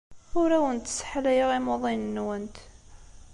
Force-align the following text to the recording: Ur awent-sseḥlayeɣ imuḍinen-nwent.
Ur 0.39 0.49
awent-sseḥlayeɣ 0.57 1.49
imuḍinen-nwent. 1.57 2.55